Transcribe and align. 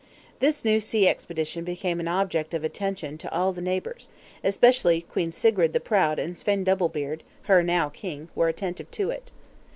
This 0.39 0.65
new 0.65 0.79
sea 0.79 1.07
expedition 1.07 1.63
became 1.63 1.99
an 1.99 2.07
object 2.07 2.55
of 2.55 2.63
attention 2.63 3.19
to 3.19 3.31
all 3.31 3.53
neighbors; 3.53 4.09
especially 4.43 5.01
Queen 5.01 5.31
Sigrid 5.31 5.73
the 5.73 5.79
Proud 5.79 6.17
and 6.17 6.35
Svein 6.35 6.63
Double 6.63 6.89
Beard, 6.89 7.21
her 7.43 7.61
now 7.61 7.87
king, 7.89 8.27
were 8.33 8.47
attentive 8.47 8.89
to 8.89 9.11
it. 9.11 9.29